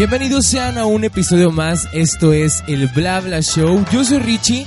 [0.00, 4.66] Bienvenidos sean a un episodio más, esto es el Bla Bla Show, yo soy Richie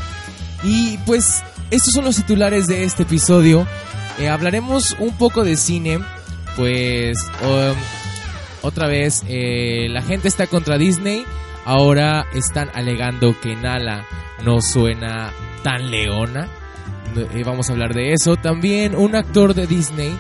[0.64, 3.66] y pues estos son los titulares de este episodio,
[4.20, 5.98] Eh, hablaremos un poco de cine,
[6.56, 7.76] pues um,
[8.62, 11.26] otra vez eh, la gente está contra Disney,
[11.66, 14.06] ahora están alegando que Nala
[14.46, 16.48] no suena tan leona,
[17.16, 20.16] Eh, vamos a hablar de eso, también un actor de Disney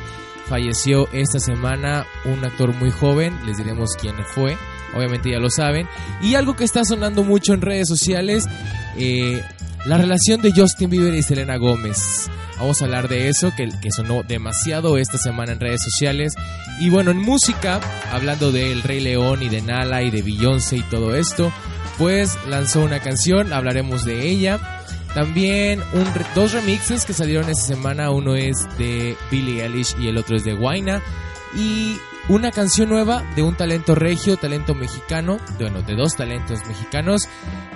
[0.50, 4.58] falleció esta semana, un actor muy joven, les diremos quién fue,
[4.96, 5.88] obviamente ya lo saben.
[6.22, 8.46] Y algo que está sonando mucho en redes sociales,
[8.98, 9.42] eh,
[9.86, 12.30] la relación de Justin Bieber y Selena Gómez.
[12.60, 16.36] Vamos a hablar de eso, que, que sonó demasiado esta semana en redes sociales.
[16.80, 17.80] Y bueno, en música,
[18.12, 21.52] hablando de El Rey León y de Nala y de Beyoncé y todo esto,
[21.98, 24.60] pues lanzó una canción, hablaremos de ella.
[25.14, 25.80] También
[26.34, 30.44] dos remixes que salieron esta semana, uno es de Billie Eilish y el otro es
[30.44, 31.02] de Guayna.
[31.56, 31.98] Y
[32.30, 37.28] una canción nueva de un talento regio, talento mexicano, bueno, de dos talentos mexicanos.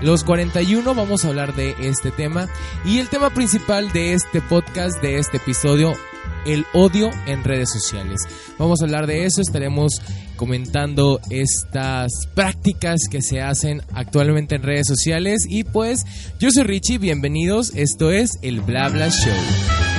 [0.02, 2.48] Los 41, vamos a hablar de este tema.
[2.86, 5.94] Y el tema principal de este podcast, de este episodio,
[6.46, 8.22] el odio en redes sociales.
[8.58, 10.02] Vamos a hablar de eso, estaremos
[10.36, 15.46] comentando estas prácticas que se hacen actualmente en redes sociales.
[15.50, 16.06] Y pues,
[16.40, 19.97] yo soy Richie, bienvenidos, esto es el Bla Bla Show.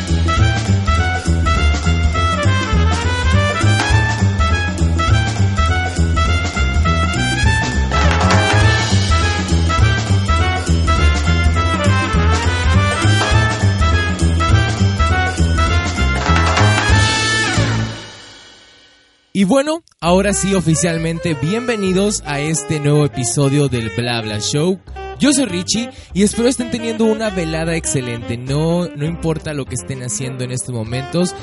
[19.38, 24.80] Y bueno, ahora sí oficialmente bienvenidos a este nuevo episodio del Bla Bla Show.
[25.20, 28.36] Yo soy Richie y espero estén teniendo una velada excelente.
[28.36, 31.36] No, no importa lo que estén haciendo en estos momentos.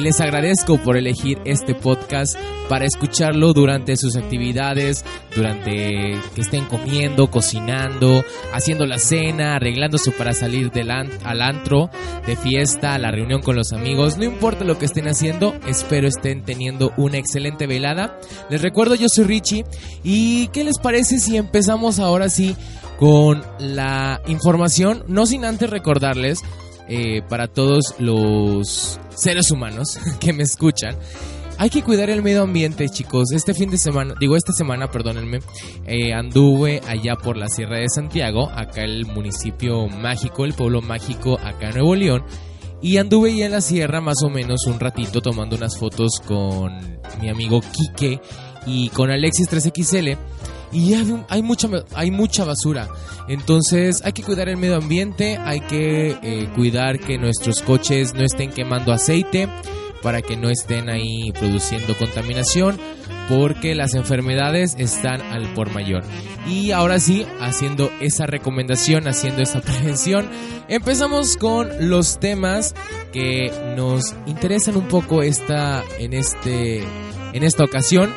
[0.00, 2.36] Les agradezco por elegir este podcast
[2.68, 8.22] para escucharlo durante sus actividades, durante que estén comiendo, cocinando,
[8.52, 11.90] haciendo la cena, arreglándose para salir del al antro,
[12.26, 14.18] de fiesta, a la reunión con los amigos.
[14.18, 18.18] No importa lo que estén haciendo, espero estén teniendo una excelente velada.
[18.50, 19.64] Les recuerdo, yo soy Richie.
[20.02, 22.56] ¿Y qué les parece si empezamos ahora sí
[22.98, 25.04] con la información?
[25.08, 26.40] No sin antes recordarles
[26.88, 30.96] eh, para todos los seres humanos que me escuchan.
[31.56, 33.30] Hay que cuidar el medio ambiente, chicos.
[33.30, 35.38] Este fin de semana, digo esta semana, perdónenme,
[35.86, 41.38] eh, anduve allá por la Sierra de Santiago, acá el municipio mágico, el pueblo mágico
[41.38, 42.24] acá en Nuevo León.
[42.82, 46.98] Y anduve ahí en la sierra más o menos un ratito tomando unas fotos con
[47.22, 48.20] mi amigo Quique
[48.66, 50.18] y con Alexis 3XL.
[50.72, 52.88] Y hay, mucha, hay mucha basura.
[53.28, 58.22] Entonces hay que cuidar el medio ambiente, hay que eh, cuidar que nuestros coches no
[58.24, 59.48] estén quemando aceite
[60.02, 62.78] para que no estén ahí produciendo contaminación
[63.28, 66.04] porque las enfermedades están al por mayor.
[66.46, 70.28] Y ahora sí, haciendo esa recomendación, haciendo esa prevención,
[70.68, 72.74] empezamos con los temas
[73.12, 76.84] que nos interesan un poco esta, en, este,
[77.32, 78.12] en esta ocasión.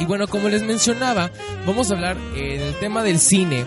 [0.00, 1.30] Y bueno, como les mencionaba,
[1.66, 3.66] vamos a hablar en el tema del cine.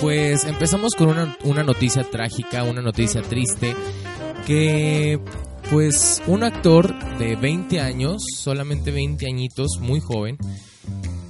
[0.00, 3.74] Pues empezamos con una, una noticia trágica, una noticia triste,
[4.44, 5.20] que
[5.70, 10.36] pues un actor de 20 años, solamente 20 añitos, muy joven,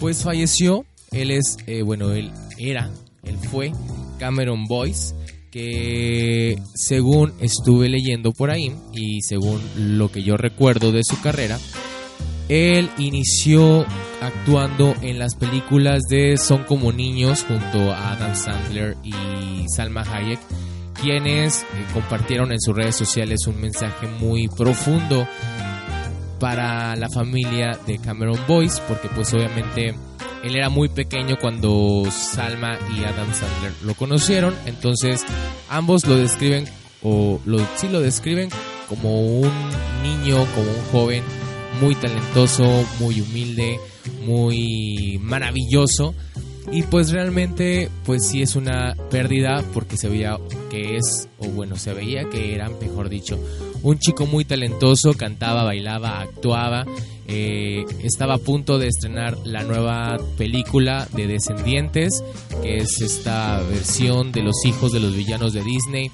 [0.00, 0.87] pues falleció.
[1.12, 2.91] Él es, eh, bueno, él era,
[3.22, 3.72] él fue
[4.19, 5.15] Cameron Boyce,
[5.50, 11.59] que según estuve leyendo por ahí y según lo que yo recuerdo de su carrera,
[12.49, 13.84] él inició
[14.21, 20.39] actuando en las películas de Son como niños junto a Adam Sandler y Salma Hayek,
[21.01, 25.27] quienes eh, compartieron en sus redes sociales un mensaje muy profundo
[26.39, 29.95] para la familia de Cameron Boyce, porque pues obviamente
[30.45, 35.25] él era muy pequeño cuando Salma y Adam Sandler lo conocieron, entonces
[35.69, 36.66] ambos lo describen
[37.03, 38.51] o lo, sí lo describen
[38.89, 39.53] como un
[40.03, 41.25] niño, como un joven
[41.81, 43.78] muy talentoso, muy humilde,
[44.25, 46.15] muy maravilloso.
[46.73, 50.37] Y pues realmente, pues sí es una pérdida porque se veía
[50.69, 53.39] que es, o bueno, se veía que era, mejor dicho,
[53.83, 56.84] un chico muy talentoso, cantaba, bailaba, actuaba.
[57.28, 62.23] eh, estaba a punto de estrenar la nueva película de Descendientes,
[62.63, 66.11] que es esta versión de los hijos de los villanos de Disney.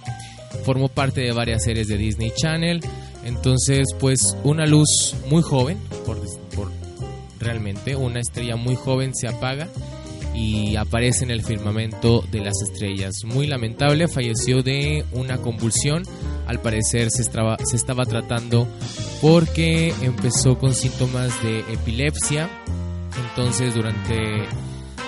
[0.65, 2.81] Formó parte de varias series de Disney Channel.
[3.25, 6.19] Entonces, pues una luz muy joven, por,
[7.39, 9.69] realmente, una estrella muy joven se apaga
[10.35, 13.13] y aparece en el firmamento de las estrellas.
[13.25, 16.03] Muy lamentable, falleció de una convulsión.
[16.47, 18.67] Al parecer se estaba, se estaba tratando
[19.21, 22.51] porque empezó con síntomas de epilepsia
[23.29, 24.49] Entonces durante,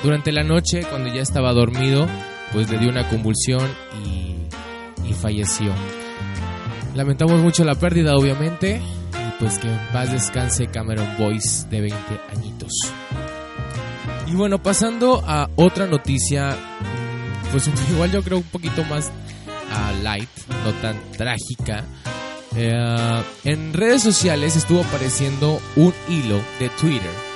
[0.02, 2.06] durante la noche, cuando ya estaba dormido,
[2.52, 3.69] pues le dio una convulsión
[4.02, 5.72] y falleció.
[6.94, 11.99] Lamentamos mucho la pérdida, obviamente, y pues que en paz descanse Cameron Boyce de 20
[12.37, 12.73] añitos.
[14.29, 20.02] Y bueno, pasando a otra noticia, mm, pues igual yo creo un poquito más uh,
[20.02, 20.29] light,
[20.64, 21.85] no tan trágica.
[22.56, 27.33] Eh, en redes sociales estuvo apareciendo un hilo de Twitter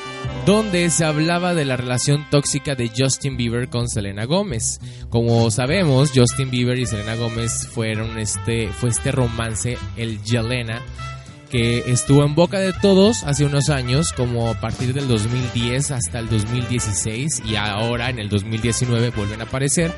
[0.48, 4.80] donde se hablaba de la relación tóxica de Justin Bieber con Selena Gómez.
[5.10, 10.80] Como sabemos, Justin Bieber y Selena Gómez fueron este, fue este romance, el Yelena,
[11.50, 16.18] que estuvo en boca de todos hace unos años, como a partir del 2010 hasta
[16.18, 19.92] el 2016 y ahora en el 2019 vuelven a aparecer.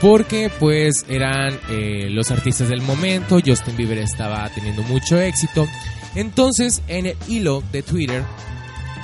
[0.00, 5.68] Porque pues eran eh, los artistas del momento, Justin Bieber estaba teniendo mucho éxito.
[6.16, 8.24] Entonces en el hilo de Twitter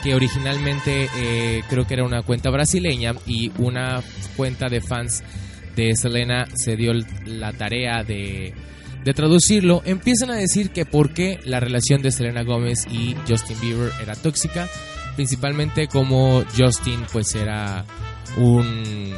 [0.03, 4.03] que originalmente eh, creo que era una cuenta brasileña y una
[4.37, 5.23] cuenta de fans
[5.77, 6.93] de Selena se dio
[7.25, 8.53] la tarea de,
[9.05, 13.61] de traducirlo, empiezan a decir que por qué la relación de Selena Gómez y Justin
[13.61, 14.69] Bieber era tóxica,
[15.17, 17.85] principalmente como Justin pues era
[18.37, 19.15] un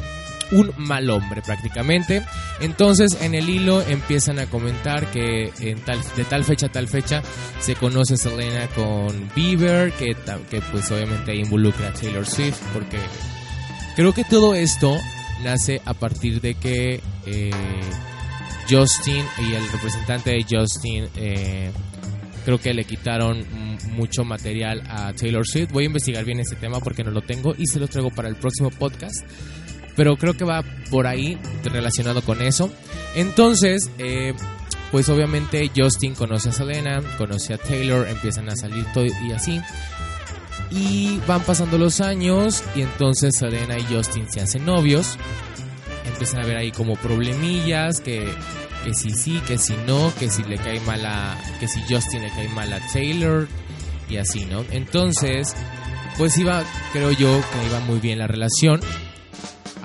[0.51, 2.23] un mal hombre prácticamente.
[2.59, 6.87] Entonces en el hilo empiezan a comentar que en tal, de tal fecha a tal
[6.87, 7.21] fecha
[7.59, 10.15] se conoce Selena con Bieber, que,
[10.49, 12.99] que pues obviamente involucra a Taylor Swift, porque
[13.95, 14.97] creo que todo esto
[15.43, 17.51] nace a partir de que eh,
[18.69, 21.71] Justin y el representante de Justin eh,
[22.45, 23.45] creo que le quitaron
[23.91, 25.71] mucho material a Taylor Swift.
[25.71, 28.29] Voy a investigar bien este tema porque no lo tengo y se lo traigo para
[28.29, 29.25] el próximo podcast
[29.95, 32.71] pero creo que va por ahí relacionado con eso.
[33.15, 34.33] Entonces, eh,
[34.91, 39.61] pues obviamente Justin conoce a Selena, conoce a Taylor, empiezan a salir todo y así.
[40.71, 45.17] Y van pasando los años y entonces Selena y Justin se hacen novios.
[46.05, 48.31] Empiezan a ver ahí como problemillas, que,
[48.83, 51.01] que si sí, que si no, que si le cae mal
[51.59, 53.47] que si Justin le cae mal a Taylor
[54.09, 54.63] y así, ¿no?
[54.71, 55.55] Entonces,
[56.17, 56.63] pues iba,
[56.93, 58.81] creo yo que iba muy bien la relación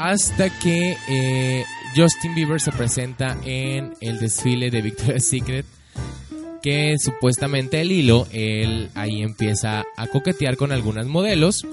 [0.01, 1.65] hasta que eh,
[1.95, 5.67] Justin Bieber se presenta en el desfile de Victoria's Secret
[6.63, 11.67] que supuestamente el hilo, él ahí empieza a coquetear con algunas modelos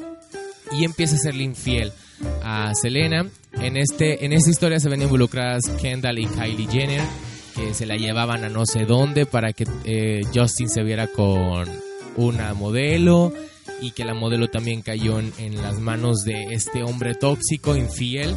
[0.74, 1.94] y empieza a serle infiel
[2.44, 3.26] a Selena.
[3.54, 7.02] En, este, en esta historia se ven involucradas Kendall y Kylie Jenner,
[7.56, 11.66] que se la llevaban a no sé dónde para que eh, Justin se viera con
[12.18, 13.32] una modelo
[13.82, 18.36] y que la modelo también cayó en, las manos de este hombre tóxico, infiel.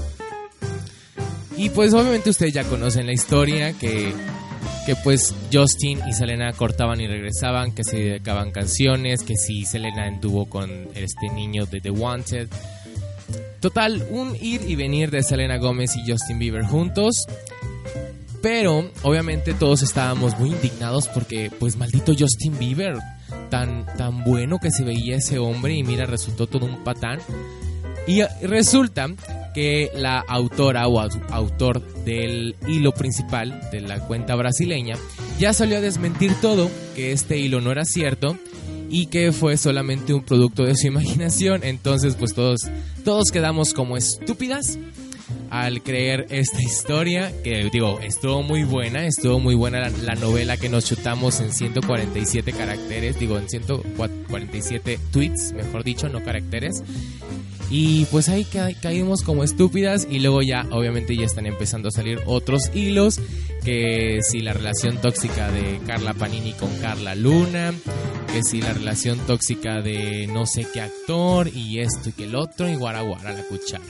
[1.57, 4.13] Y pues obviamente ustedes ya conocen la historia, que,
[4.87, 10.05] que pues Justin y Selena cortaban y regresaban, que se dedicaban canciones, que si Selena
[10.05, 12.49] anduvo con este niño de The Wanted.
[13.61, 17.27] Total, un ir y venir de Selena Gómez y Justin Bieber juntos.
[18.43, 22.97] Pero obviamente todos estábamos muy indignados porque pues maldito Justin Bieber
[23.51, 27.21] tan, tan bueno que se veía ese hombre y mira, resultó todo un patán.
[28.07, 29.09] Y resulta
[29.55, 34.97] que la autora o autor del hilo principal de la cuenta brasileña
[35.39, 38.37] ya salió a desmentir todo, que este hilo no era cierto
[38.89, 41.63] y que fue solamente un producto de su imaginación.
[41.63, 42.63] Entonces, pues todos,
[43.05, 44.79] todos quedamos como estúpidas
[45.51, 50.69] al creer esta historia, que digo, estuvo muy buena, estuvo muy buena la, novela que
[50.69, 56.83] nos chutamos en 147 caracteres, digo, en 147 tweets, mejor dicho, no caracteres.
[57.69, 58.45] Y pues ahí
[58.81, 63.21] caímos como estúpidas y luego ya obviamente ya están empezando a salir otros hilos,
[63.65, 67.73] que si la relación tóxica de Carla Panini con Carla Luna,
[68.33, 72.35] que si la relación tóxica de no sé qué actor y esto y que el
[72.35, 73.85] otro y guara guara la cuchara.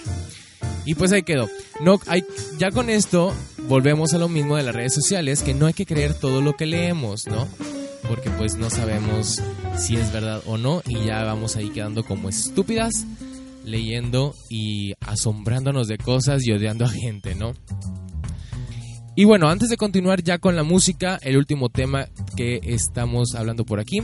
[0.90, 1.48] Y pues ahí quedó.
[1.80, 2.24] No, hay,
[2.58, 3.32] ya con esto
[3.68, 6.54] volvemos a lo mismo de las redes sociales, que no hay que creer todo lo
[6.54, 7.46] que leemos, ¿no?
[8.08, 9.40] Porque pues no sabemos
[9.78, 13.06] si es verdad o no y ya vamos ahí quedando como estúpidas
[13.64, 17.52] leyendo y asombrándonos de cosas y odiando a gente, ¿no?
[19.14, 23.64] Y bueno, antes de continuar ya con la música, el último tema que estamos hablando
[23.64, 24.02] por aquí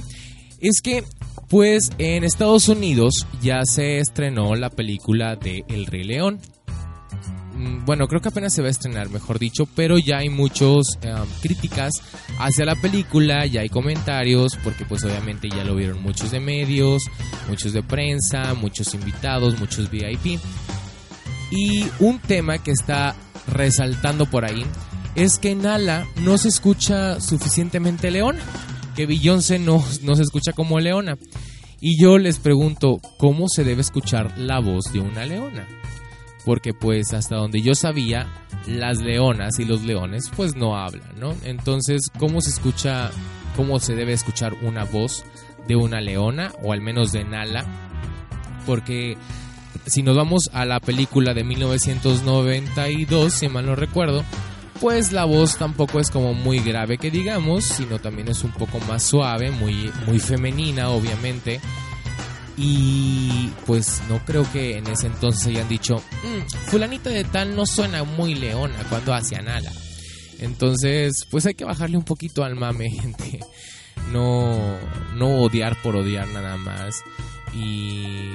[0.60, 1.02] es que
[1.48, 6.40] pues en Estados Unidos ya se estrenó la película de El Rey León.
[7.56, 10.98] Mm, bueno, creo que apenas se va a estrenar, mejor dicho, pero ya hay muchos
[11.00, 11.92] eh, críticas
[12.38, 17.02] hacia la película, ya hay comentarios, porque pues obviamente ya lo vieron muchos de medios,
[17.48, 20.38] muchos de prensa, muchos invitados, muchos VIP.
[21.50, 23.14] Y un tema que está
[23.46, 24.64] resaltando por ahí
[25.14, 28.36] es que en Ala no se escucha suficientemente león,
[28.94, 31.16] que Beyoncé no, no se escucha como leona.
[31.80, 35.66] Y yo les pregunto, ¿cómo se debe escuchar la voz de una leona?
[36.46, 38.26] Porque pues hasta donde yo sabía,
[38.66, 41.34] las leonas y los leones pues no hablan, ¿no?
[41.42, 43.10] Entonces, ¿cómo se escucha,
[43.56, 45.24] cómo se debe escuchar una voz
[45.66, 47.66] de una leona o al menos de Nala?
[48.64, 49.18] Porque
[49.86, 54.24] si nos vamos a la película de 1992, si mal no recuerdo,
[54.80, 58.78] pues la voz tampoco es como muy grave que digamos, sino también es un poco
[58.80, 61.60] más suave, muy, muy femenina obviamente.
[62.56, 67.66] Y pues no creo que en ese entonces hayan dicho, mm, fulanita de tal no
[67.66, 69.70] suena muy leona cuando hace nada.
[70.38, 73.40] Entonces, pues hay que bajarle un poquito al mame, gente.
[74.12, 74.78] No,
[75.14, 77.02] no odiar por odiar nada más.
[77.54, 78.30] Y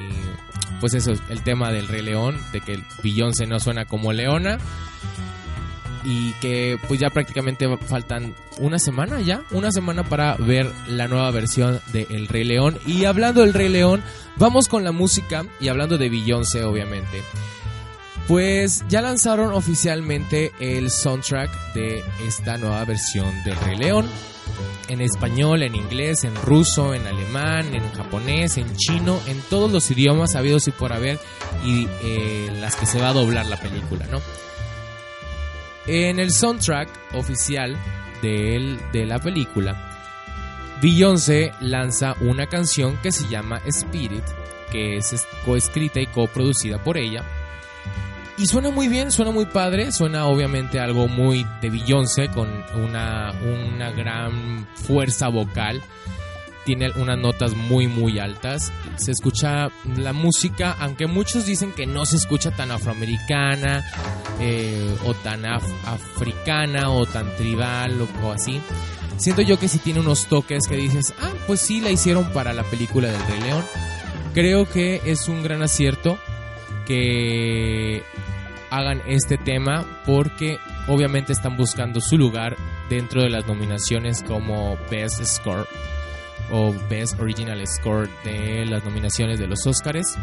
[0.79, 4.57] pues eso, el tema del Rey León, de que el Beyoncé no suena como leona
[6.03, 11.31] y que pues ya prácticamente faltan una semana ya, una semana para ver la nueva
[11.31, 12.77] versión de El Rey León.
[12.85, 14.03] Y hablando del Rey León,
[14.37, 17.23] vamos con la música y hablando de Beyoncé obviamente.
[18.27, 24.07] Pues ya lanzaron oficialmente el soundtrack de esta nueva versión del Rey León.
[24.87, 29.89] En español, en inglés, en ruso, en alemán, en japonés, en chino, en todos los
[29.89, 31.19] idiomas habidos y por haber
[31.63, 34.21] y eh, las que se va a doblar la película, ¿no?
[35.87, 37.75] En el soundtrack oficial
[38.21, 39.91] de, de la película,
[40.81, 44.23] Beyoncé lanza una canción que se llama Spirit,
[44.71, 47.23] que es coescrita y coproducida por ella.
[48.37, 53.31] Y suena muy bien, suena muy padre, suena obviamente algo muy de Beyoncé con una,
[53.43, 55.81] una gran fuerza vocal
[56.65, 58.71] tiene unas notas muy muy altas.
[58.95, 63.83] Se escucha la música, aunque muchos dicen que no se escucha tan afroamericana
[64.39, 68.61] eh, o tan africana o tan tribal o, así.
[69.17, 72.53] Siento yo que sí tiene unos toques que dices, ah, pues sí la hicieron para
[72.53, 73.63] la película del Rey León.
[74.33, 76.17] Creo que es un gran acierto
[76.87, 78.03] que
[78.71, 82.55] hagan este tema porque obviamente están buscando su lugar
[82.89, 85.67] dentro de las nominaciones como Best Score
[86.51, 90.17] o Best Original Score de las nominaciones de los Oscars.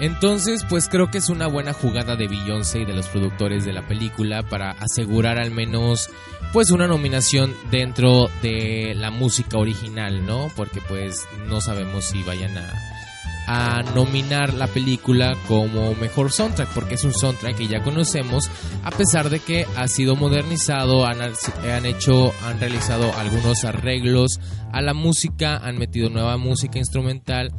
[0.00, 3.74] Entonces, pues creo que es una buena jugada de Beyoncé y de los productores de
[3.74, 6.08] la película para asegurar al menos
[6.54, 10.50] pues una nominación dentro de la música original, ¿no?
[10.56, 12.72] Porque pues no sabemos si vayan a
[13.52, 18.48] a nominar la película como mejor soundtrack, porque es un soundtrack que ya conocemos,
[18.84, 24.38] a pesar de que ha sido modernizado, han, han hecho, han realizado algunos arreglos
[24.72, 27.50] a la música, han metido nueva música instrumental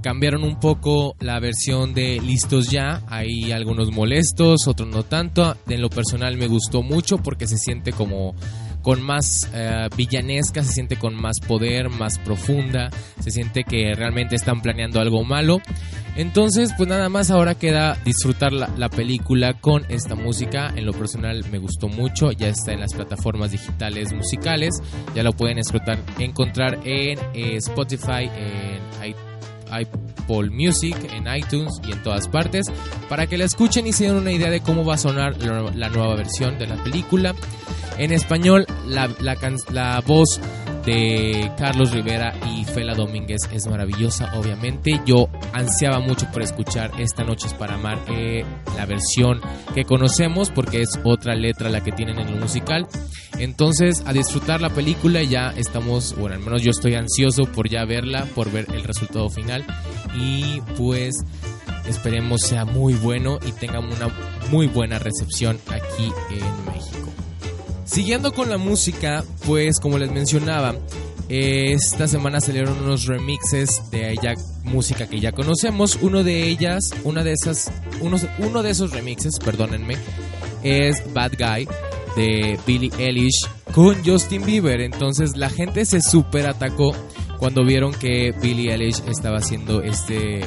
[0.00, 3.02] cambiaron un poco la versión de Listos Ya.
[3.06, 5.56] Hay algunos molestos, otros no tanto.
[5.68, 8.34] En lo personal me gustó mucho porque se siente como
[8.82, 14.34] con más eh, villanesca, se siente con más poder, más profunda, se siente que realmente
[14.34, 15.60] están planeando algo malo.
[16.14, 20.70] Entonces, pues nada más ahora queda disfrutar la, película con esta música.
[20.76, 24.74] En lo personal me gustó mucho, ya está en las plataformas digitales musicales,
[25.14, 25.58] ya lo pueden
[26.18, 29.31] encontrar en eh, Spotify, en
[29.72, 32.66] Apple Music, en iTunes y en todas partes,
[33.08, 35.88] para que la escuchen y se den una idea de cómo va a sonar la
[35.88, 37.34] nueva versión de la película.
[37.98, 40.40] En español, la, la, voz
[40.84, 45.00] de Carlos Rivera y Fela Domínguez es maravillosa, obviamente.
[45.06, 48.44] Yo ansiaba mucho por escuchar Esta Noche es para Amar, eh,
[48.76, 49.40] la versión
[49.74, 52.86] que conocemos, porque es otra letra la que tienen en el musical.
[53.38, 57.84] Entonces, a disfrutar la película, ya estamos, bueno, al menos yo estoy ansioso por ya
[57.84, 59.64] verla, por ver el resultado final.
[60.14, 61.14] Y pues
[61.86, 64.08] esperemos sea muy bueno y tenga una
[64.50, 67.21] muy buena recepción aquí en México.
[67.84, 70.74] Siguiendo con la música, pues como les mencionaba,
[71.28, 74.34] esta semana salieron unos remixes de ella,
[74.64, 75.98] música que ya conocemos.
[76.00, 77.70] Uno de ellas, una de esas,
[78.38, 79.96] uno de esos remixes, perdónenme,
[80.62, 81.68] es Bad Guy
[82.16, 84.80] de Billie Eilish con Justin Bieber.
[84.80, 86.92] Entonces la gente se super atacó
[87.38, 90.40] cuando vieron que Billie Eilish estaba haciendo este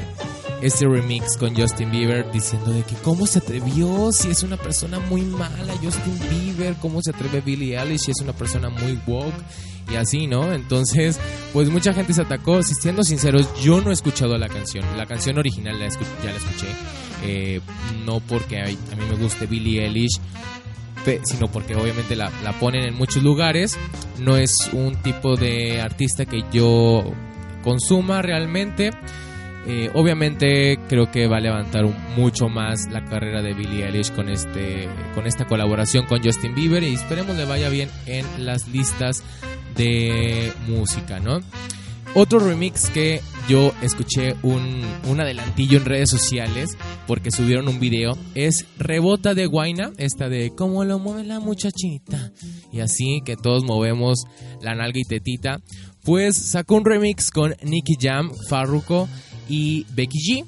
[0.61, 4.99] este remix con Justin Bieber diciendo de que cómo se atrevió si es una persona
[4.99, 9.33] muy mala Justin Bieber, cómo se atreve Billie Eilish si es una persona muy woke
[9.91, 10.51] y así, ¿no?
[10.51, 11.19] Entonces,
[11.53, 12.63] pues mucha gente se atacó.
[12.63, 14.83] Si siendo sinceros, yo no he escuchado la canción.
[14.97, 16.67] La canción original la ya la escuché.
[17.23, 17.61] Eh,
[18.03, 20.19] no porque a, mí me guste Billie Eilish,
[21.23, 23.77] sino porque obviamente la ponen en muchos lugares.
[24.19, 27.03] No es un tipo de artista que yo
[27.63, 28.91] consuma realmente.
[29.67, 34.29] Eh, obviamente creo que va a levantar mucho más la carrera de Billie Eilish con,
[34.29, 39.23] este, con esta colaboración con Justin Bieber y esperemos le vaya bien en las listas
[39.75, 41.39] de música, ¿no?
[42.15, 48.17] otro remix que yo escuché un, un, adelantillo en redes sociales porque subieron un video
[48.35, 52.31] es Rebota de Guaina, esta de cómo lo mueve la muchachita
[52.71, 54.23] y así que todos movemos
[54.61, 55.59] la nalga y tetita.
[56.03, 59.09] Pues sacó un remix con Nicky Jam, Farruko
[59.47, 60.45] y Becky G.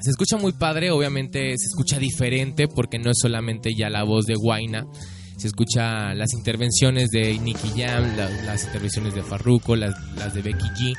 [0.00, 4.26] Se escucha muy padre, obviamente se escucha diferente porque no es solamente ya la voz
[4.26, 4.86] de Guaina
[5.42, 10.68] se escucha las intervenciones de Nicky Jam, las intervenciones de Farruko, las, las, de Becky
[10.68, 10.96] G,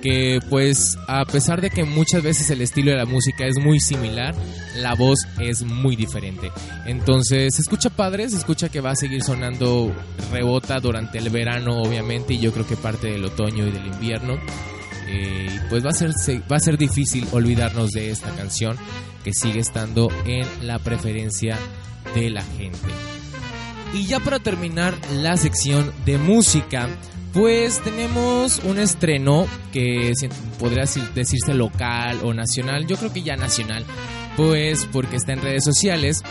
[0.00, 3.80] que pues a pesar de que muchas veces el estilo de la música es muy
[3.80, 4.34] similar,
[4.76, 6.52] la voz es muy diferente.
[6.86, 9.92] Entonces se escucha padre, se escucha que va a seguir sonando
[10.30, 14.38] rebota durante el verano obviamente y yo creo que parte del otoño y del invierno.
[15.12, 16.12] Eh, pues va a, ser,
[16.50, 18.76] va a ser difícil olvidarnos de esta canción
[19.24, 21.58] que sigue estando en la preferencia
[22.14, 22.88] de la gente.
[23.92, 26.88] Y ya para terminar la sección de música,
[27.32, 30.12] pues tenemos un estreno que
[30.58, 33.84] podría decirse local o nacional, yo creo que ya nacional,
[34.36, 36.22] pues porque está en redes sociales.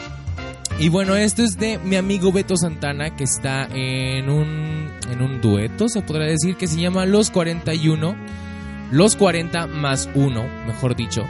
[0.80, 5.42] Y bueno, esto es de mi amigo Beto Santana, que está en un, en un
[5.42, 8.16] dueto, se podría decir, que se llama Los 41,
[8.92, 11.26] Los 40 más 1, mejor dicho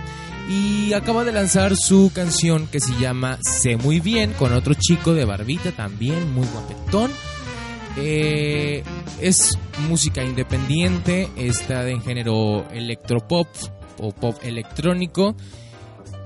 [0.49, 5.13] y acaba de lanzar su canción que se llama Sé muy bien con otro chico
[5.13, 7.11] de barbita también, muy guapetón.
[7.97, 8.83] Eh,
[9.21, 13.47] es música independiente, está en género electropop
[13.99, 15.35] o pop electrónico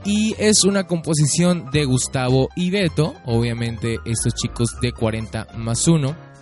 [0.05, 6.32] y es una composición de Gustavo y Beto, obviamente estos chicos de 40 más 1.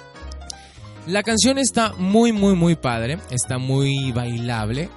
[1.07, 4.89] La canción está muy muy muy padre, está muy bailable,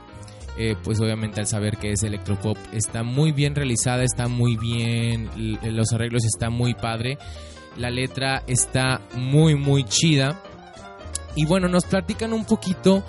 [0.58, 5.30] eh, pues obviamente al saber que es electropop está muy bien realizada, está muy bien,
[5.62, 7.16] los arreglos están muy padre,
[7.78, 10.42] la letra está muy muy chida.
[11.37, 13.02] Y bueno, nos platican un poquito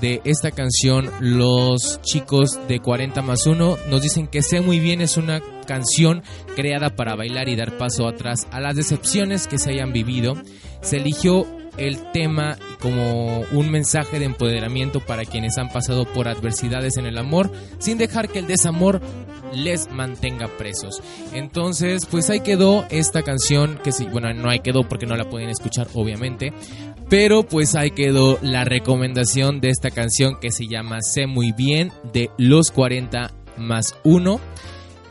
[0.00, 5.00] de esta canción los chicos de 40 más 1 nos dicen que sé muy bien
[5.00, 6.22] es una canción
[6.56, 10.34] creada para bailar y dar paso atrás a las decepciones que se hayan vivido.
[10.82, 16.96] Se eligió el tema como un mensaje de empoderamiento para quienes han pasado por adversidades
[16.96, 19.00] en el amor, sin dejar que el desamor
[19.54, 21.02] les mantenga presos.
[21.32, 25.28] Entonces, pues ahí quedó esta canción, que sí, bueno, no ahí quedó porque no la
[25.28, 26.52] pueden escuchar, obviamente,
[27.08, 31.92] pero pues ahí quedó la recomendación de esta canción que se llama Sé muy bien
[32.12, 34.40] de los 40 más 1.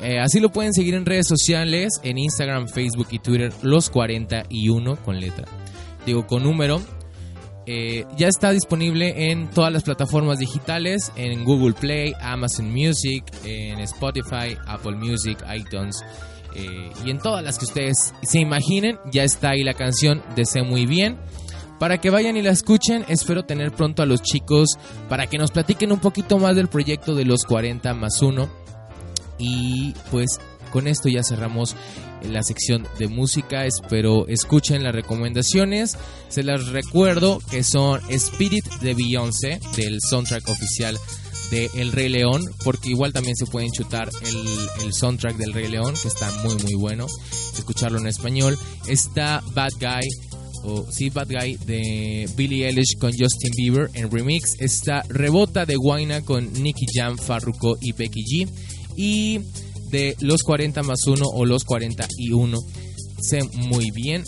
[0.02, 4.96] Eh, así lo pueden seguir en redes sociales, en Instagram, Facebook y Twitter, los 41
[5.04, 5.61] con letra
[6.06, 6.82] digo con número.
[7.68, 13.80] Eh, ya está disponible en todas las plataformas digitales, en Google Play, Amazon Music, en
[13.80, 16.04] Spotify, Apple Music, iTunes
[16.56, 18.98] eh, y en todas las que ustedes se imaginen.
[19.12, 21.20] Ya está ahí la canción de Sé Muy Bien.
[21.80, 24.78] Para que vayan y la escuchen, espero tener pronto a los chicos
[25.10, 28.50] para que nos platiquen un poquito más del proyecto de los 40 más 1.
[29.40, 30.40] Y pues
[30.72, 31.76] con esto ya cerramos
[32.24, 33.66] la sección de música.
[33.66, 35.98] Espero escuchen las recomendaciones.
[36.30, 40.98] Se las recuerdo que son Spirit de Beyoncé, del soundtrack oficial
[41.52, 45.94] de El Rey León, porque igual también se pueden chutar el, soundtrack del Rey León,
[46.02, 47.08] que está muy muy bueno.
[47.58, 48.58] Escucharlo en español.
[48.88, 50.08] Está Bad Guy
[50.64, 54.56] o sí, Bad Guy de Billie Eilish con Justin Bieber en remix.
[54.60, 58.50] Está Rebota de Guaina con Nicky Jam, Farruko y Becky G.
[58.96, 59.40] Y
[59.92, 62.58] de Los 40 más 1 o Los 41.
[63.22, 64.24] Sé muy bien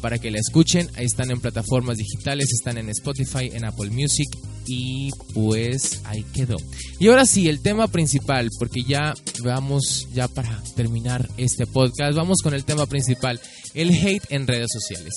[0.00, 0.88] para que la escuchen.
[0.94, 4.28] Ahí están en plataformas digitales, están en Spotify, en Apple Music
[4.66, 6.56] y pues ahí quedó.
[6.98, 12.38] Y ahora sí, el tema principal, porque ya vamos ya para terminar este podcast, vamos
[12.42, 13.40] con el tema principal,
[13.74, 15.14] el hate en redes sociales.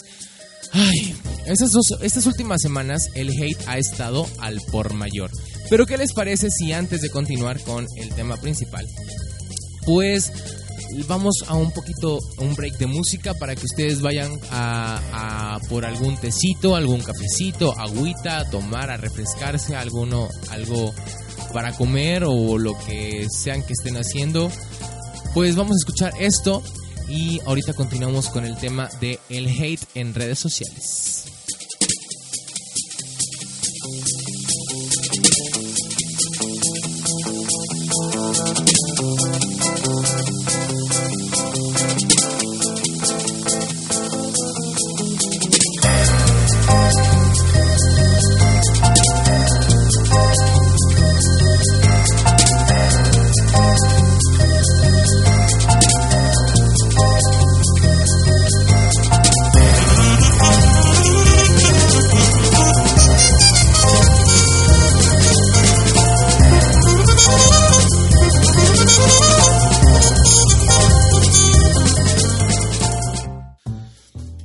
[0.72, 1.16] Ay,
[1.48, 5.32] estas, estas últimas semanas el hate ha estado al por mayor.
[5.70, 8.86] Pero ¿qué les parece si antes de continuar con el tema principal,
[9.90, 10.32] pues
[11.08, 16.16] vamos a un poquito, un break de música para que ustedes vayan a, por algún
[16.16, 20.94] tecito, algún cafecito, agüita, a tomar, a refrescarse, alguno, algo
[21.56, 24.52] para comer o lo que sean que estén haciendo.
[25.34, 26.62] Pues vamos a escuchar esto
[27.08, 31.39] y ahorita continuamos con el tema de el hate en redes sociales.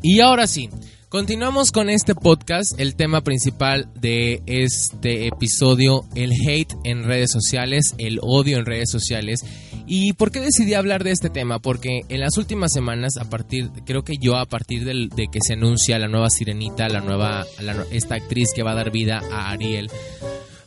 [0.06, 0.68] Y ahora sí,
[1.08, 7.94] continuamos con este podcast, el tema principal de este episodio, el hate en redes sociales,
[7.96, 9.40] el odio en redes sociales.
[9.86, 11.58] ¿Y por qué decidí hablar de este tema?
[11.58, 15.54] Porque en las últimas semanas, a partir, creo que yo a partir de que se
[15.54, 17.46] anuncia la nueva sirenita, la nueva,
[17.90, 19.90] esta actriz que va a dar vida a Ariel,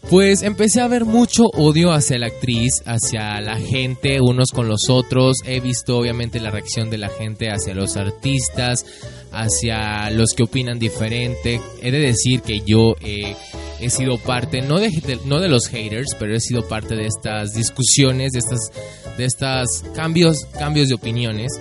[0.10, 4.90] pues empecé a ver mucho odio hacia la actriz, hacia la gente, unos con los
[4.90, 5.38] otros.
[5.46, 8.86] He visto obviamente la reacción de la gente hacia los artistas,
[9.32, 11.60] hacia los que opinan diferente.
[11.82, 16.36] He de decir que yo he sido parte, no de, no de los haters, pero
[16.36, 18.72] he sido parte de estas discusiones, de estas,
[19.18, 21.52] de estas cambios, cambios de opiniones.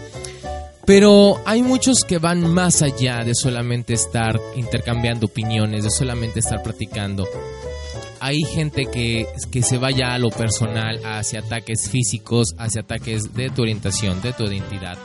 [0.84, 6.62] Pero hay muchos que van más allá de solamente estar intercambiando opiniones, de solamente estar
[6.62, 7.26] practicando
[8.26, 13.50] hay gente que, que se vaya a lo personal, hacia ataques físicos, hacia ataques de
[13.50, 14.98] tu orientación, de tu identidad.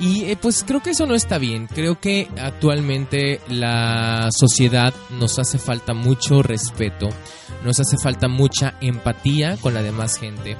[0.00, 1.66] Y eh, pues creo que eso no está bien.
[1.66, 7.10] Creo que actualmente la sociedad nos hace falta mucho respeto,
[7.64, 10.56] nos hace falta mucha empatía con la demás gente,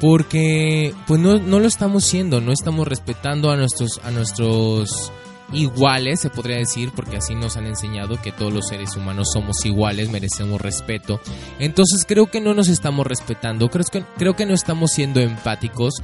[0.00, 5.12] porque pues no, no lo estamos siendo, no estamos respetando a nuestros, a nuestros
[5.52, 9.64] iguales, se podría decir, porque así nos han enseñado que todos los seres humanos somos
[9.64, 11.20] iguales, merecemos respeto.
[11.58, 15.94] Entonces creo que no nos estamos respetando, creo que, creo que no estamos siendo empáticos.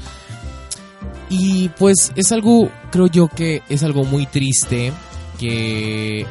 [1.30, 4.92] Y pues es algo, creo yo que es algo muy triste
[5.38, 6.26] que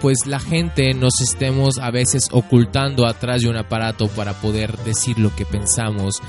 [0.00, 5.18] pues la gente nos estemos a veces ocultando atrás de un aparato para poder decir
[5.18, 6.20] lo que pensamos,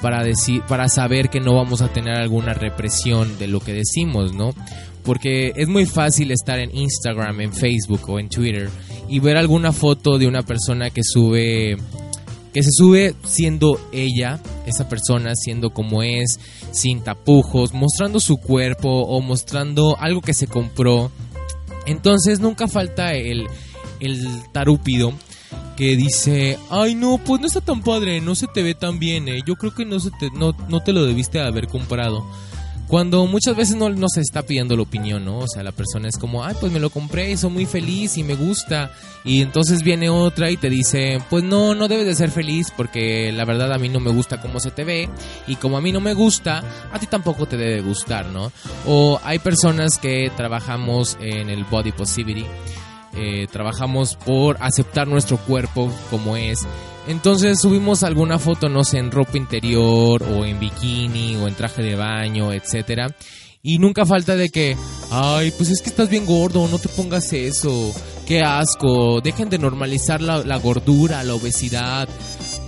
[0.00, 4.32] para decir para saber que no vamos a tener alguna represión de lo que decimos,
[4.32, 4.54] ¿no?
[5.08, 8.68] Porque es muy fácil estar en Instagram, en Facebook o en Twitter
[9.08, 11.78] y ver alguna foto de una persona que sube
[12.52, 16.38] que se sube siendo ella, esa persona siendo como es,
[16.72, 21.10] sin tapujos, mostrando su cuerpo o mostrando algo que se compró.
[21.86, 23.46] Entonces nunca falta el,
[24.00, 25.14] el tarúpido
[25.74, 29.26] que dice, ay no, pues no está tan padre, no se te ve tan bien,
[29.28, 29.40] eh.
[29.46, 32.26] yo creo que no, se te, no, no te lo debiste haber comprado.
[32.88, 35.40] Cuando muchas veces no, no, se está pidiendo la opinión, ¿no?
[35.40, 38.16] O sea, la persona es como, ay, pues me lo compré y soy muy feliz
[38.16, 38.90] y me gusta.
[39.24, 43.30] Y entonces viene otra y te dice, pues no, no debes de ser feliz porque
[43.30, 45.10] la verdad a mí no me gusta cómo se te ve.
[45.46, 48.52] Y como a mí no me gusta, a ti tampoco te debe gustar, ¿no?
[48.86, 52.46] O hay personas que trabajamos en el body positivity.
[53.14, 56.66] Eh, trabajamos por aceptar nuestro cuerpo como es
[57.08, 61.82] entonces subimos alguna foto, no sé, en ropa interior o en bikini o en traje
[61.82, 63.08] de baño, etcétera.
[63.62, 64.76] Y nunca falta de que,
[65.10, 67.92] ay, pues es que estás bien gordo, no te pongas eso,
[68.26, 72.08] qué asco, dejen de normalizar la, gordura, la obesidad,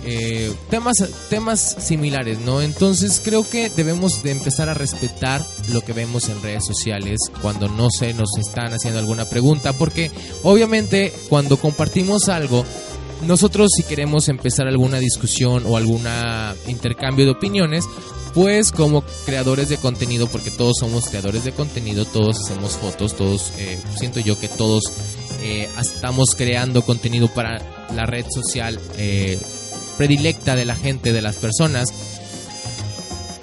[0.03, 0.95] eh, temas,
[1.29, 2.61] temas similares, ¿no?
[2.61, 7.69] Entonces creo que debemos de empezar a respetar lo que vemos en redes sociales cuando
[7.69, 10.11] no se nos están haciendo alguna pregunta, porque
[10.43, 12.65] obviamente cuando compartimos algo,
[13.25, 16.03] nosotros si queremos empezar alguna discusión o algún
[16.67, 17.85] intercambio de opiniones,
[18.33, 23.53] pues como creadores de contenido, porque todos somos creadores de contenido, todos hacemos fotos, todos,
[23.57, 24.83] eh, siento yo que todos
[25.41, 29.39] eh, estamos creando contenido para la red social eh,
[29.97, 31.89] predilecta de la gente, de las personas.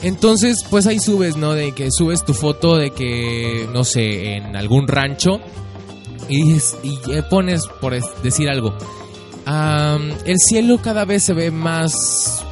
[0.02, 1.54] Entonces, pues ahí subes, ¿no?
[1.54, 5.40] De que subes tu foto de que, no sé, en algún rancho
[6.28, 8.76] y, y pones, por decir algo,
[9.48, 12.44] el cielo cada vez se ve más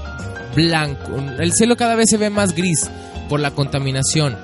[0.54, 2.90] blanco, el cielo cada vez se ve más gris
[3.28, 4.36] por la contaminación.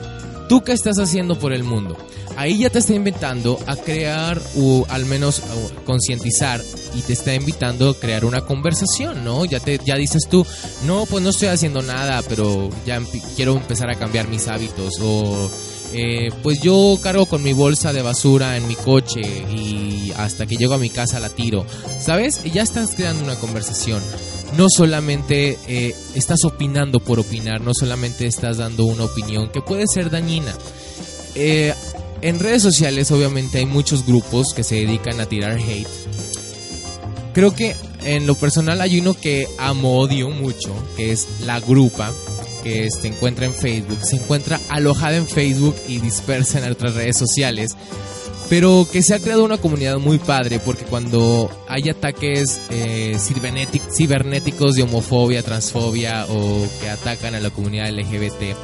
[0.48, 1.96] ¿Tú qué estás haciendo por el mundo?
[2.36, 5.42] Ahí ya te está invitando a crear o al menos
[5.84, 6.62] concientizar
[6.94, 9.44] y te está invitando a crear una conversación, ¿no?
[9.44, 10.46] Ya te ya dices tú,
[10.84, 13.00] "No, pues no estoy haciendo nada, pero ya
[13.36, 15.50] quiero empezar a cambiar mis hábitos o
[15.92, 20.56] eh, pues yo cargo con mi bolsa de basura en mi coche y hasta que
[20.56, 21.66] llego a mi casa la tiro.
[22.00, 22.42] ¿Sabes?
[22.44, 24.02] Ya estás creando una conversación.
[24.56, 29.84] No solamente eh, estás opinando por opinar, no solamente estás dando una opinión que puede
[29.86, 30.54] ser dañina.
[31.34, 31.74] Eh,
[32.20, 35.88] en redes sociales obviamente hay muchos grupos que se dedican a tirar hate.
[37.32, 37.74] Creo que
[38.04, 42.12] en lo personal hay uno que amo, odio mucho, que es la grupa
[42.62, 47.16] que se encuentra en Facebook, se encuentra alojada en Facebook y dispersa en otras redes
[47.16, 47.76] sociales,
[48.48, 54.74] pero que se ha creado una comunidad muy padre porque cuando hay ataques eh, cibernéticos
[54.74, 58.56] de homofobia, transfobia o que atacan a la comunidad LGBT,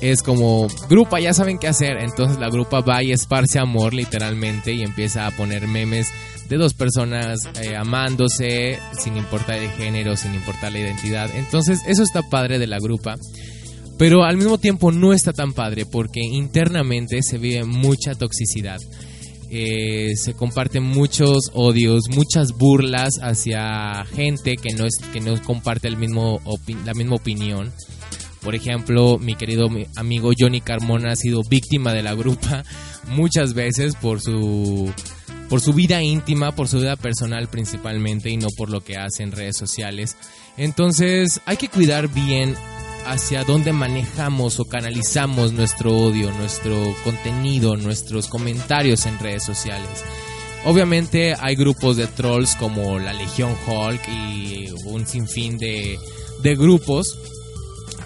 [0.00, 1.98] es como, grupa, ya saben qué hacer.
[2.00, 6.08] Entonces la grupa va y esparce amor literalmente y empieza a poner memes
[6.48, 11.30] de dos personas eh, amándose sin importar el género, sin importar la identidad.
[11.34, 13.16] Entonces eso está padre de la grupa.
[13.98, 18.78] Pero al mismo tiempo no está tan padre porque internamente se vive mucha toxicidad.
[19.50, 25.88] Eh, se comparten muchos odios, muchas burlas hacia gente que no, es, que no comparte
[25.88, 26.38] el mismo
[26.84, 27.72] la misma opinión.
[28.42, 32.62] Por ejemplo, mi querido amigo Johnny Carmona ha sido víctima de la grupa
[33.08, 34.92] muchas veces por su
[35.48, 39.22] por su vida íntima, por su vida personal principalmente y no por lo que hace
[39.22, 40.16] en redes sociales.
[40.56, 42.54] Entonces hay que cuidar bien
[43.06, 50.04] hacia dónde manejamos o canalizamos nuestro odio, nuestro contenido, nuestros comentarios en redes sociales.
[50.64, 55.98] Obviamente hay grupos de trolls como la Legión Hulk y un sinfín de,
[56.42, 57.18] de grupos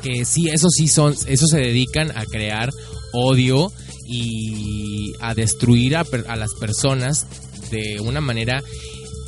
[0.03, 2.71] que sí, eso sí son, eso se dedican a crear
[3.13, 3.73] odio
[4.07, 6.05] y a destruir a,
[6.37, 7.27] las personas
[7.71, 8.63] de una manera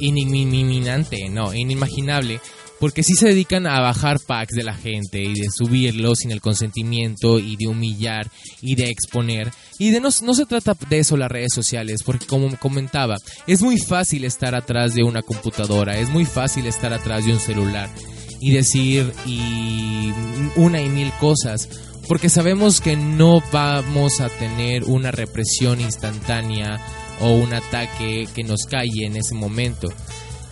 [0.00, 2.40] iniminante, no, inimaginable,
[2.80, 6.40] porque sí se dedican a bajar packs de la gente y de subirlos sin el
[6.40, 9.50] consentimiento y de humillar y de exponer.
[9.78, 13.62] Y de no, no se trata de eso las redes sociales, porque como comentaba, es
[13.62, 17.88] muy fácil estar atrás de una computadora, es muy fácil estar atrás de un celular
[18.40, 20.12] y decir y
[20.56, 21.68] una y mil cosas
[22.08, 26.78] porque sabemos que no vamos a tener una represión instantánea
[27.20, 29.88] o un ataque que nos calle en ese momento.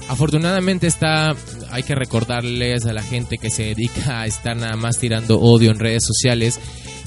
[0.08, 1.34] Afortunadamente está,
[1.70, 5.70] hay que recordarles a la gente que se dedica a estar nada más tirando odio
[5.70, 6.58] en redes sociales,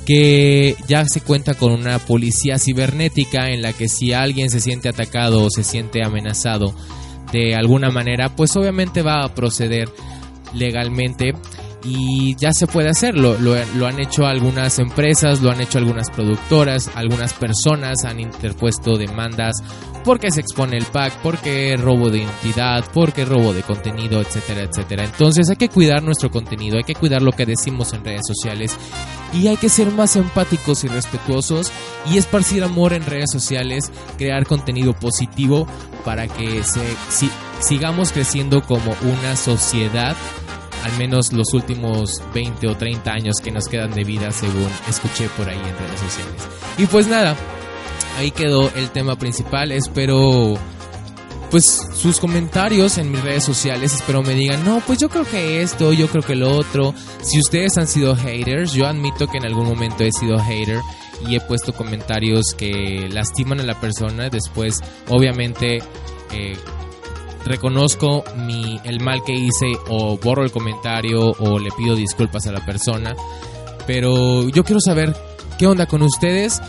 [0.05, 4.89] que ya se cuenta con una policía cibernética en la que si alguien se siente
[4.89, 6.73] atacado o se siente amenazado
[7.31, 9.89] de alguna manera, pues obviamente va a proceder
[10.53, 11.33] legalmente
[11.85, 13.37] y ya se puede hacerlo.
[13.39, 18.97] Lo, lo, han hecho algunas empresas, lo han hecho algunas productoras, algunas personas han interpuesto
[18.97, 19.57] demandas
[20.03, 25.03] porque se expone el pack, porque robo de identidad, porque robo de contenido, etcétera, etcétera.
[25.03, 28.75] Entonces hay que cuidar nuestro contenido, hay que cuidar lo que decimos en redes sociales
[29.33, 31.71] y hay que ser más empáticos y respetuosos
[32.11, 35.67] y esparcir amor en redes sociales, crear contenido positivo
[36.03, 36.83] para que se,
[37.59, 40.15] sigamos creciendo como una sociedad
[40.85, 45.27] al menos los últimos 20 o 30 años que nos quedan de vida según escuché
[45.29, 46.47] por ahí en redes sociales.
[46.77, 47.35] Y pues nada,
[48.19, 50.53] ahí quedó el tema principal, espero
[51.49, 55.63] pues sus comentarios en mis redes sociales, espero me digan, no, pues yo creo que
[55.63, 56.93] esto, yo creo que lo otro.
[57.23, 60.79] Si ustedes han sido haters, yo admito que en algún momento he sido hater
[61.27, 65.81] y he puesto comentarios que lastiman a la persona, después obviamente...
[66.31, 66.55] Eh,
[67.45, 72.51] reconozco mi, el mal que hice o borro el comentario o le pido disculpas a
[72.51, 73.15] la persona.
[73.87, 75.15] Pero yo quiero saber
[75.57, 76.61] qué onda con ustedes.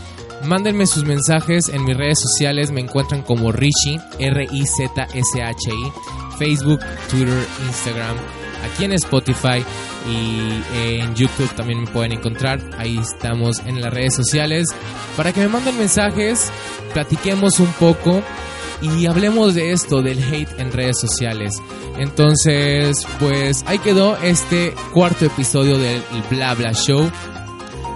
[0.45, 2.71] Mándenme sus mensajes en mis redes sociales.
[2.71, 5.93] Me encuentran como Richie, R-I-Z-S-H-I.
[6.39, 8.17] Facebook, Twitter, Instagram.
[8.65, 9.65] Aquí en Spotify
[10.09, 12.61] y en YouTube también me pueden encontrar.
[12.79, 14.69] Ahí estamos en las redes sociales.
[15.17, 16.51] Para que me manden mensajes,
[16.93, 18.23] platiquemos un poco
[18.83, 21.57] y hablemos de esto, del hate en redes sociales.
[21.99, 27.11] Entonces, pues ahí quedó este cuarto episodio del Bla Bla Show.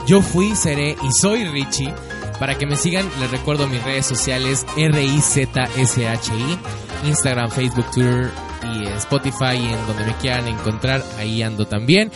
[0.07, 1.93] Yo fui, seré y soy Richie.
[2.38, 6.59] Para que me sigan, les recuerdo mis redes sociales R-I-Z-S-H-I,
[7.07, 8.31] Instagram, Facebook, Twitter
[8.64, 12.11] y Spotify y en donde me quieran encontrar, ahí ando también.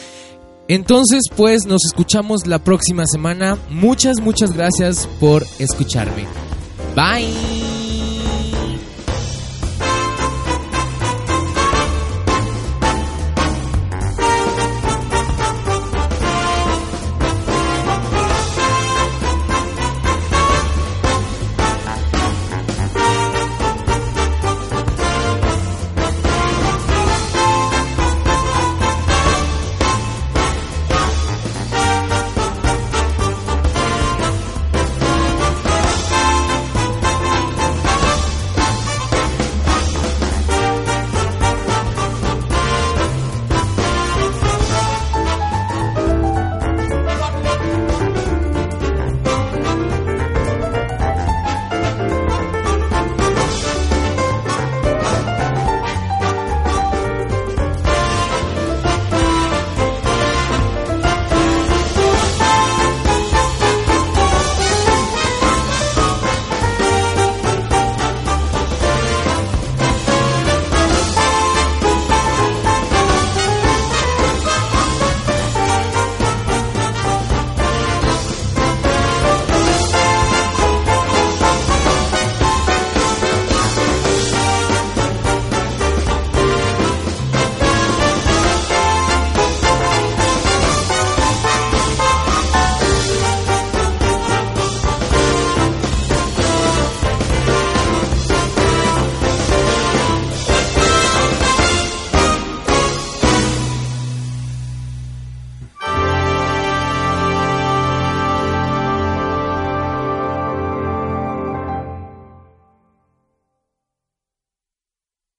[0.66, 3.58] Entonces, pues nos escuchamos la próxima semana.
[3.68, 6.26] Muchas, muchas gracias por escucharme.
[6.96, 7.63] Bye.